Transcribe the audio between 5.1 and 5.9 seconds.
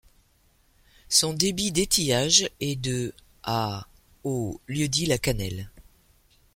Cannelle.